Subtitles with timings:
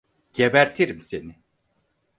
[0.33, 1.35] Gebertirim seni!